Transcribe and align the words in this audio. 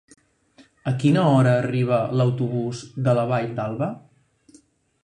A 0.91 0.93
quina 1.03 1.25
hora 1.33 1.51
arriba 1.57 2.01
l'autobús 2.21 2.83
de 3.09 3.17
la 3.21 3.29
Vall 3.35 3.55
d'Alba? 3.61 3.93